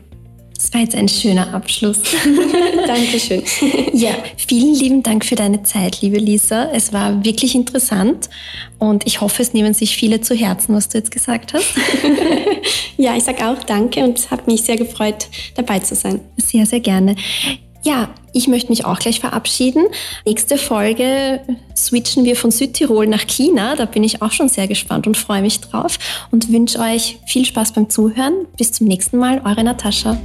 Das 0.56 0.72
war 0.72 0.80
jetzt 0.80 0.94
ein 0.94 1.08
schöner 1.08 1.52
Abschluss. 1.52 2.00
Dankeschön. 2.86 3.42
ja, 3.92 4.12
vielen 4.36 4.74
lieben 4.74 5.02
Dank 5.02 5.24
für 5.24 5.34
deine 5.34 5.62
Zeit, 5.64 6.00
liebe 6.00 6.16
Lisa. 6.16 6.70
Es 6.72 6.92
war 6.94 7.24
wirklich 7.24 7.54
interessant 7.54 8.30
und 8.78 9.06
ich 9.06 9.20
hoffe, 9.20 9.42
es 9.42 9.52
nehmen 9.52 9.74
sich 9.74 9.96
viele 9.96 10.22
zu 10.22 10.34
Herzen, 10.34 10.74
was 10.74 10.88
du 10.88 10.98
jetzt 10.98 11.10
gesagt 11.10 11.52
hast. 11.52 11.74
ja, 12.96 13.14
ich 13.16 13.24
sage 13.24 13.46
auch 13.46 13.62
Danke 13.64 14.02
und 14.02 14.18
es 14.18 14.30
hat 14.30 14.46
mich 14.46 14.62
sehr 14.62 14.76
gefreut, 14.76 15.28
dabei 15.56 15.80
zu 15.80 15.94
sein. 15.94 16.20
Sehr, 16.38 16.64
sehr 16.64 16.80
gerne. 16.80 17.16
Ja, 17.82 18.08
ich 18.32 18.48
möchte 18.48 18.70
mich 18.70 18.84
auch 18.84 18.98
gleich 18.98 19.20
verabschieden. 19.20 19.84
Nächste 20.24 20.58
Folge 20.58 21.40
switchen 21.76 22.24
wir 22.24 22.34
von 22.34 22.50
Südtirol 22.50 23.06
nach 23.06 23.26
China. 23.28 23.76
Da 23.76 23.84
bin 23.84 24.02
ich 24.02 24.22
auch 24.22 24.32
schon 24.32 24.48
sehr 24.48 24.66
gespannt 24.66 25.06
und 25.06 25.16
freue 25.16 25.42
mich 25.42 25.60
drauf 25.60 25.98
und 26.32 26.50
wünsche 26.50 26.80
euch 26.80 27.18
viel 27.26 27.44
Spaß 27.44 27.72
beim 27.72 27.88
Zuhören. 27.88 28.46
Bis 28.56 28.72
zum 28.72 28.88
nächsten 28.88 29.18
Mal, 29.18 29.40
eure 29.44 29.62
Natascha. 29.62 30.18